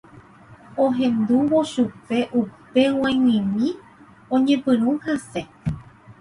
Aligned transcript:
Ohendúvo 0.85 1.57
chupe 1.71 2.19
upe 2.41 2.83
g̃uaig̃uimi 2.95 3.67
oñepyrũ 4.33 4.91
hasẽ 5.03 5.43